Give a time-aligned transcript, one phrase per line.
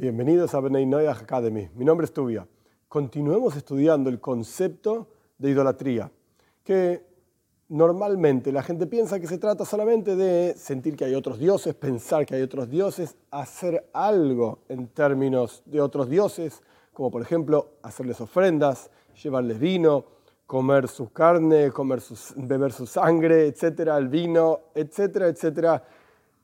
[0.00, 1.68] Bienvenidos a Benay Noyah Academy.
[1.74, 2.48] Mi nombre es Tubia.
[2.88, 6.10] Continuemos estudiando el concepto de idolatría,
[6.64, 7.04] que
[7.68, 12.24] normalmente la gente piensa que se trata solamente de sentir que hay otros dioses, pensar
[12.24, 16.62] que hay otros dioses, hacer algo en términos de otros dioses,
[16.94, 18.90] como por ejemplo hacerles ofrendas,
[19.22, 20.06] llevarles vino,
[20.46, 22.00] comer su carne, comer
[22.36, 25.84] beber su sangre, etcétera, el vino, etcétera, etcétera.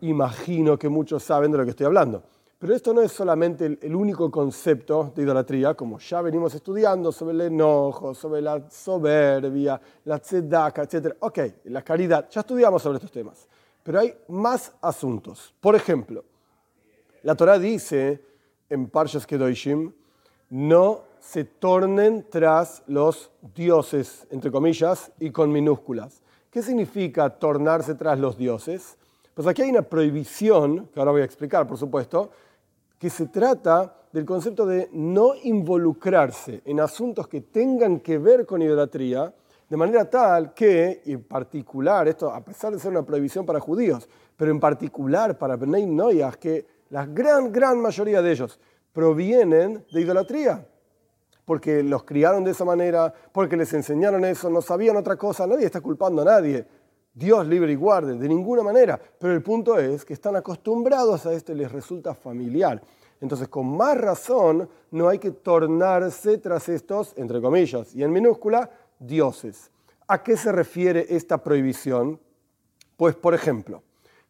[0.00, 2.31] Imagino que muchos saben de lo que estoy hablando.
[2.62, 7.34] Pero esto no es solamente el, único concepto de idolatría, como ya venimos estudiando sobre
[7.34, 11.16] el enojo, sobre la soberbia, la tzedaka, etc.
[11.18, 13.48] Ok, la caridad, ya estudiamos sobre estos temas.
[13.82, 15.52] Pero hay más asuntos.
[15.60, 16.24] Por ejemplo,
[17.24, 18.24] la Torah dice
[18.70, 19.92] en Parshas Kedoshim,
[20.50, 26.22] no se tornen tras los dioses, entre comillas, y con minúsculas.
[26.48, 28.98] ¿Qué significa tornarse tras los dioses?
[29.34, 32.30] Pues aquí hay una prohibición, que ahora voy a explicar, por supuesto,
[33.02, 38.62] que se trata del concepto de no involucrarse en asuntos que tengan que ver con
[38.62, 39.34] idolatría,
[39.68, 44.08] de manera tal que, en particular, esto a pesar de ser una prohibición para judíos,
[44.36, 48.60] pero en particular para Bnei Noyah, que la gran, gran mayoría de ellos
[48.92, 50.64] provienen de idolatría,
[51.44, 55.66] porque los criaron de esa manera, porque les enseñaron eso, no sabían otra cosa, nadie
[55.66, 56.64] está culpando a nadie.
[57.14, 59.00] Dios libre y guarde, de ninguna manera.
[59.18, 62.82] Pero el punto es que están acostumbrados a esto y les resulta familiar.
[63.20, 68.70] Entonces, con más razón, no hay que tornarse tras estos, entre comillas, y en minúscula,
[68.98, 69.70] dioses.
[70.08, 72.18] ¿A qué se refiere esta prohibición?
[72.96, 73.82] Pues, por ejemplo,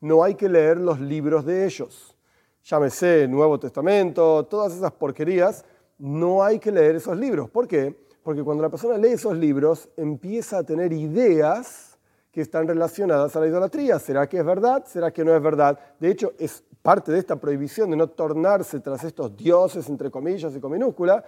[0.00, 2.16] no hay que leer los libros de ellos.
[2.64, 5.64] Llámese Nuevo Testamento, todas esas porquerías,
[5.98, 7.48] no hay que leer esos libros.
[7.50, 7.94] ¿Por qué?
[8.22, 11.89] Porque cuando la persona lee esos libros, empieza a tener ideas
[12.30, 13.98] que están relacionadas a la idolatría.
[13.98, 14.84] ¿Será que es verdad?
[14.86, 15.78] ¿Será que no es verdad?
[15.98, 20.54] De hecho, es parte de esta prohibición de no tornarse tras estos dioses, entre comillas
[20.54, 21.24] y con minúscula,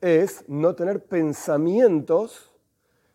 [0.00, 2.52] es no tener pensamientos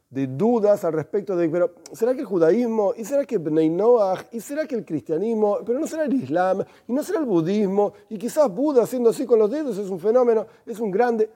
[0.10, 2.94] de dudas al respecto de, pero ¿será que el judaísmo?
[2.98, 4.26] ¿Y será que Bnei Noach?
[4.34, 5.60] ¿Y será que el cristianismo?
[5.66, 9.26] Pero no será el islam, y no será el budismo, y quizás Buda haciendo así
[9.26, 11.30] con los dedos es un fenómeno, es un grande...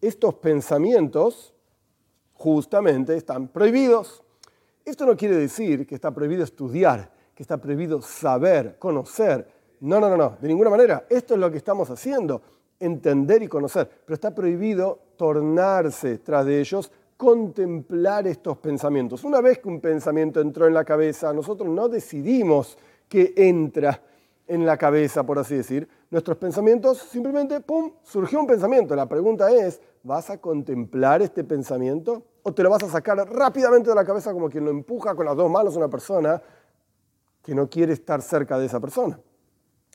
[0.00, 1.52] Estos pensamientos
[2.34, 4.22] justamente están prohibidos.
[4.88, 9.46] Esto no quiere decir que está prohibido estudiar, que está prohibido saber, conocer.
[9.80, 11.04] No, no, no, no, de ninguna manera.
[11.10, 12.40] Esto es lo que estamos haciendo,
[12.80, 13.86] entender y conocer.
[14.06, 19.24] Pero está prohibido tornarse tras de ellos, contemplar estos pensamientos.
[19.24, 22.78] Una vez que un pensamiento entró en la cabeza, nosotros no decidimos
[23.10, 24.00] que entra
[24.46, 25.86] en la cabeza, por así decir.
[26.10, 28.96] Nuestros pensamientos simplemente, ¡pum!, surgió un pensamiento.
[28.96, 32.22] La pregunta es, ¿vas a contemplar este pensamiento?
[32.48, 35.26] O te lo vas a sacar rápidamente de la cabeza como quien lo empuja con
[35.26, 36.42] las dos manos a una persona
[37.42, 39.20] que no quiere estar cerca de esa persona.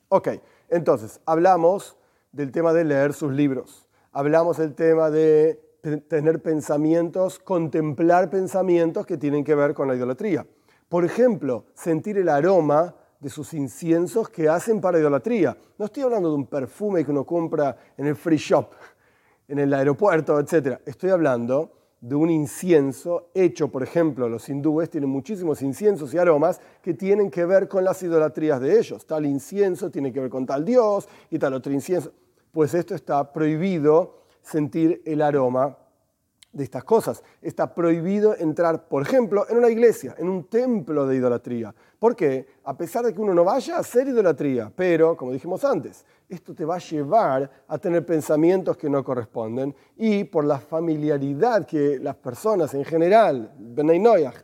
[0.10, 0.30] Ok,
[0.70, 1.98] entonces, hablamos
[2.32, 5.60] del tema de leer sus libros, hablamos del tema de
[6.08, 10.46] tener pensamientos, contemplar pensamientos que tienen que ver con la idolatría.
[10.88, 15.58] Por ejemplo, sentir el aroma de sus inciensos que hacen para idolatría.
[15.78, 18.68] No estoy hablando de un perfume que uno compra en el free shop,
[19.48, 20.80] en el aeropuerto, etc.
[20.86, 26.60] Estoy hablando de un incienso hecho, por ejemplo, los hindúes tienen muchísimos inciensos y aromas
[26.82, 29.06] que tienen que ver con las idolatrías de ellos.
[29.06, 32.12] Tal incienso tiene que ver con tal dios y tal otro incienso.
[32.52, 35.78] Pues esto está prohibido sentir el aroma
[36.54, 37.24] de estas cosas.
[37.42, 41.74] Está prohibido entrar, por ejemplo, en una iglesia, en un templo de idolatría.
[42.00, 42.48] ¿Por qué?
[42.64, 46.54] A pesar de que uno no vaya a hacer idolatría, pero, como dijimos antes, esto
[46.54, 52.00] te va a llevar a tener pensamientos que no corresponden y por la familiaridad que
[52.00, 53.54] las personas en general,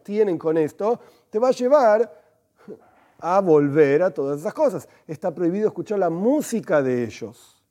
[0.04, 1.00] tienen con esto,
[1.30, 2.12] te va a llevar
[3.20, 4.88] a volver a todas esas cosas.
[5.06, 7.62] Está prohibido escuchar la música de ellos.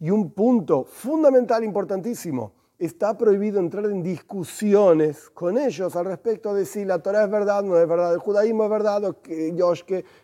[0.00, 6.66] Y un punto fundamental, importantísimo, está prohibido entrar en discusiones con ellos al respecto de
[6.66, 9.54] si la Torah es verdad, no es verdad, el judaísmo es verdad, o que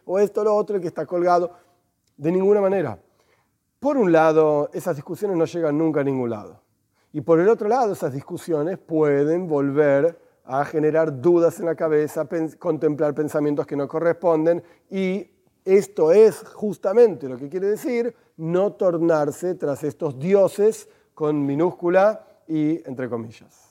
[0.04, 1.52] o esto, lo otro, que está colgado.
[2.16, 2.98] De ninguna manera.
[3.78, 6.60] Por un lado, esas discusiones no llegan nunca a ningún lado.
[7.12, 12.28] Y por el otro lado, esas discusiones pueden volver a generar dudas en la cabeza,
[12.58, 15.30] contemplar pensamientos que no corresponden y
[15.64, 22.82] esto es justamente lo que quiere decir no tornarse tras estos dioses con minúscula y
[22.84, 23.69] entre comillas.